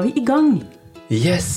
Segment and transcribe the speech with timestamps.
[0.00, 0.60] skal vi i gang.
[1.10, 1.48] Yes!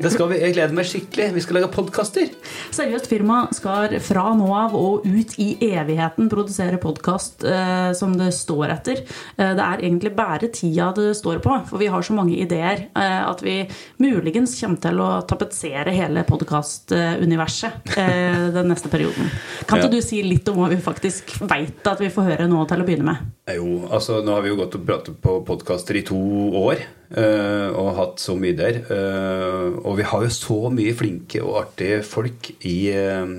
[0.00, 0.38] Det skal vi.
[0.40, 1.26] Jeg gleder meg skikkelig.
[1.34, 2.30] Vi skal lage podkaster.
[2.72, 8.30] Seriøst firma skal fra nå av og ut i evigheten produsere podkast eh, som det
[8.32, 9.02] står etter.
[9.36, 12.86] Eh, det er egentlig bare tida det står på, for vi har så mange ideer
[12.88, 13.58] eh, at vi
[14.00, 19.28] muligens kommer til å tapetsere hele podkastuniverset eh, den neste perioden.
[19.68, 19.92] Kan ikke Ja.
[19.92, 22.88] du si litt om hva vi faktisk veit at vi får høre nå til å
[22.88, 23.30] begynne med?
[23.60, 26.16] Jo, altså nå har vi jo gått og pratet på podkaster i to
[26.64, 26.80] år.
[27.16, 28.82] Eh, og hatt så mye der.
[28.92, 33.34] eh, og vi har jo så mye flinke og artige folk i, eh,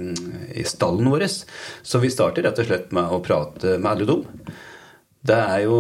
[0.56, 1.28] i stallen vår.
[1.30, 4.28] Så vi starter rett og slett med å prate med alle dem.
[5.24, 5.76] Det er jo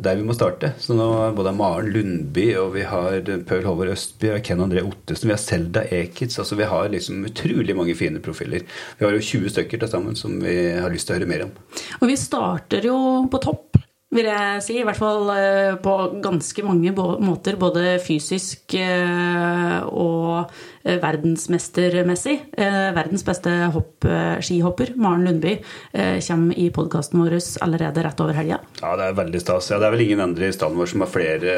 [0.00, 0.70] der vi må starte.
[0.80, 1.06] Så nå
[1.36, 5.28] både Maren Lundby og vi har Paul Håvard Østby og Ken André Ottesen.
[5.28, 6.38] Vi har Selda Ekitz.
[6.40, 8.64] Altså vi har liksom utrolig mange fine profiler.
[8.96, 11.44] Vi har jo 20 stykker til sammen som vi har lyst til å høre mer
[11.44, 11.52] om.
[12.00, 12.96] Og vi starter jo
[13.28, 13.76] på topp,
[14.16, 14.76] vil jeg si.
[14.80, 17.58] I hvert fall eh, på ganske mange måter.
[17.60, 20.50] Både fysisk eh, og
[20.84, 22.36] eh, verdensmestermessig.
[22.56, 24.06] Verdens beste hopp,
[24.44, 25.56] skihopper, Maren Lundby,
[25.92, 28.60] kommer i podkasten vår allerede rett over helga.
[28.80, 29.70] Ja, det er veldig stas.
[29.72, 31.56] Ja, det er vel ingen andre i standen vår som har flere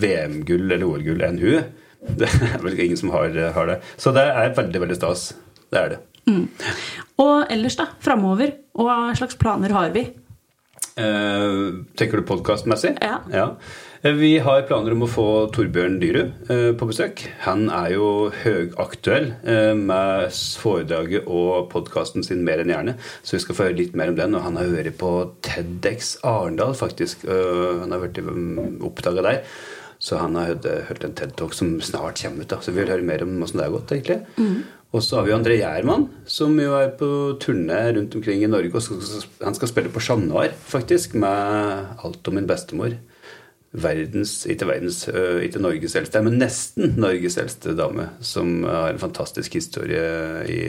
[0.00, 1.68] VM-gull eller OL-gull enn hun.
[2.18, 3.80] Det er vel ingen som har, har det.
[3.98, 5.24] Så det er veldig, veldig stas.
[5.66, 5.98] Det er det.
[7.18, 7.88] Og ellers, da?
[8.04, 8.54] Framover?
[8.78, 10.06] Hva slags planer har vi?
[10.98, 12.96] Eh, tenker du podkastmessig?
[13.00, 13.20] Ja.
[13.30, 13.46] ja.
[14.02, 17.24] Vi har planer om å få Torbjørn Dyrud eh, på besøk.
[17.44, 18.08] Han er jo
[18.42, 22.94] høyaktuell eh, med foredraget og podkasten sin Mer enn gjerne.
[23.22, 24.34] Så vi skal få høre litt mer om den.
[24.38, 25.12] Og han har vært på
[25.46, 27.26] TEDX Arendal, faktisk.
[27.26, 28.22] Eh, han har vært
[28.86, 29.42] oppdaga der.
[29.98, 32.48] Så han har hørt, en TED-talk som snart kommer ut.
[32.48, 34.20] da Så vi vil høre mer om åssen det har gått, egentlig.
[34.94, 37.08] Og så har vi André Gjermann, som jo er på
[37.42, 38.74] turné rundt omkring i Norge.
[38.74, 42.94] og skal- Han skal spille på Chat Noir, faktisk, med alt om min bestemor.
[43.74, 45.02] Verdens, ikke verdens,
[45.44, 50.62] ikke Norges eldste, men nesten Norges eldste dame, som har en fantastisk historie i,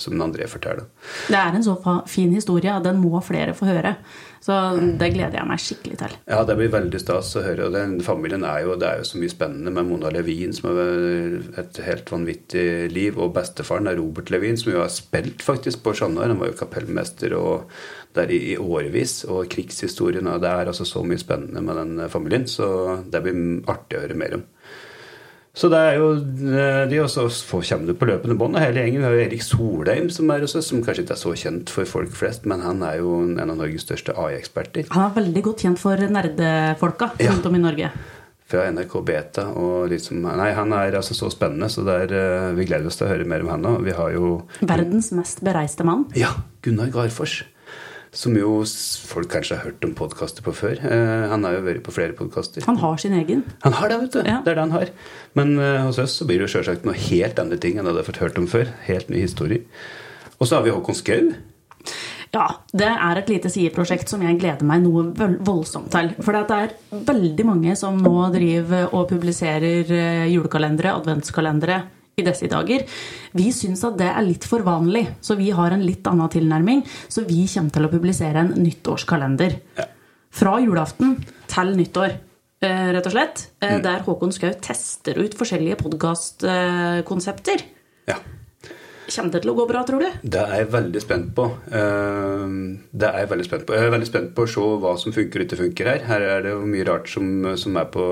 [0.00, 0.86] som André forteller.
[1.28, 1.76] Det er en så
[2.10, 3.96] fin historie, og den må flere få høre.
[4.44, 4.52] Så
[5.00, 6.14] det gleder jeg meg skikkelig til.
[6.28, 7.64] Ja, det blir veldig stas å høre.
[7.64, 10.68] og Den familien er jo, Det er jo så mye spennende med Mona Levin, som
[10.68, 13.16] har et helt vanvittig liv.
[13.16, 16.28] Og bestefaren er Robert Levin, som jo har spilt faktisk på Sjannar.
[16.28, 17.70] Han var jo kapellmester og
[18.14, 19.24] der i, i årevis.
[19.24, 23.64] Og krigshistorien og Det er altså så mye spennende med den familien, så det blir
[23.66, 24.44] artig å høre mer om.
[25.54, 27.28] Så det er jo eh, de også
[27.62, 28.56] kommer du på løpende bånd.
[28.58, 28.98] og Hele gjengen.
[28.98, 31.70] Vi har jo Erik Solheim, som er hos oss, som kanskje ikke er så kjent
[31.70, 34.88] for folk flest, men han er jo en av Norges største AI-eksperter.
[34.90, 37.30] Han er veldig godt kjent for nerdefolka Ja.
[37.30, 37.90] rundt om i Norge.
[38.46, 39.46] fra NRK Beta.
[39.56, 42.96] og liksom, Nei, han er altså så spennende, så det er, eh, vi gleder oss
[42.96, 43.82] til å høre mer om han nå.
[43.82, 46.04] Vi har jo Verdens mest bereiste mann.
[46.14, 46.28] ja,
[46.62, 47.42] Gunnar Garfors.
[48.14, 48.60] Som jo
[49.10, 50.78] folk kanskje har hørt om podkaster på før.
[50.78, 52.62] Eh, han har jo vært på flere podkaster.
[52.68, 53.42] Han har sin egen.
[53.64, 54.20] Han har det, vet du.
[54.22, 54.38] Ja.
[54.44, 54.92] Det er det han har.
[55.34, 57.96] Men eh, hos oss så blir det jo selvsagt noe helt andre ting enn det
[57.96, 58.70] du har fått hørt om før.
[58.86, 59.66] Helt ny historie.
[60.38, 61.34] Og så har vi Håkon Skau.
[62.34, 66.10] Ja, det er et lite sideprosjekt som jeg gleder meg noe voldsomt til.
[66.24, 66.72] For det er
[67.10, 71.82] veldig mange som nå driver og publiserer eh, julekalendere, adventskalendere,
[72.16, 72.84] i disse dager.
[73.34, 76.84] Vi syns at det er litt for vanlig, så vi har en litt annen tilnærming.
[77.08, 79.56] Så vi kommer til å publisere en nyttårskalender.
[80.34, 81.16] Fra julaften
[81.50, 82.16] til nyttår.
[82.62, 83.46] eh, Rett og slett.
[83.60, 87.62] eh, Der Håkon Skau tester ut forskjellige podkastkonsepter.
[88.08, 88.16] Ja.
[89.04, 90.06] Kommer det til å gå bra, tror du?
[90.24, 91.44] Det er jeg veldig spent på.
[91.68, 92.54] Eh,
[92.94, 95.12] Det er Jeg veldig spent på Jeg er veldig spent på å se hva som
[95.12, 95.98] funker og ikke funker her.
[96.08, 97.26] Her er det jo mye rart som,
[97.60, 98.06] som er på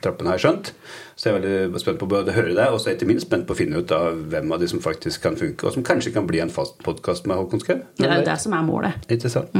[0.00, 0.72] trappene, har jeg skjønt.
[1.16, 3.46] Så jeg er veldig spent på både å høre det, og så ikke minst spent
[3.46, 6.14] på å finne ut av hvem av de som faktisk kan funke, og som kanskje
[6.16, 7.78] kan bli en fast podkast med Håkon Skau.
[8.00, 9.04] Det er jo det som er målet.
[9.12, 9.52] Ikke sant?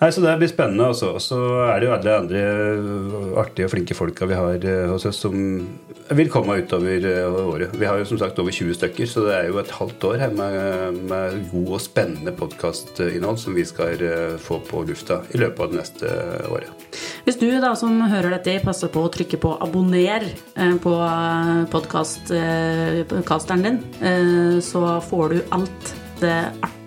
[0.00, 0.88] Nei, så Det blir spennende.
[0.90, 1.14] også.
[1.14, 1.38] Og så
[1.70, 2.40] er det jo alle andre
[3.40, 5.34] artige og flinke folka vi har eh, hos oss, som
[6.10, 7.72] vil komme utover eh, året.
[7.78, 10.18] Vi har jo som sagt over 20 stykker, så det er jo et halvt år
[10.18, 15.38] her med, med god og spennende podkastinnhold som vi skal eh, få på lufta i
[15.40, 16.06] løpet av det neste
[16.50, 16.68] året.
[17.24, 20.94] Hvis du da som hører dette, passer på å trykke på abonner eh, på
[21.72, 26.40] podkasteren din, eh, så får du alt det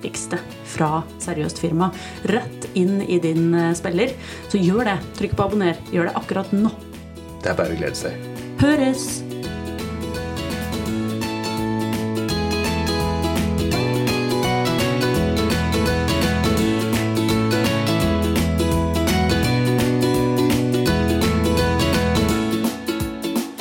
[0.07, 1.91] artigste fra Seriøst firma
[2.31, 4.13] rett inn i din eh, spiller.
[4.49, 4.97] Så gjør det.
[5.19, 5.77] Trykk på abonner.
[5.91, 6.71] Gjør det akkurat nå.
[7.43, 8.15] Det er bare å glede seg.
[8.61, 9.23] Høres!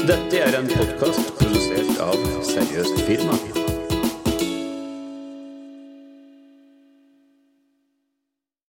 [0.07, 3.66] Dette er en podkast produsert av Seriøst Film.